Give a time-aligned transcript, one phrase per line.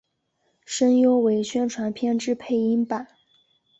[0.65, 3.07] 声优为宣传片之配音版。